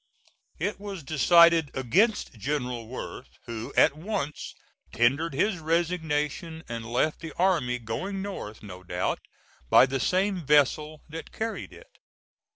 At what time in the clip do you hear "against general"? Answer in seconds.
1.75-2.87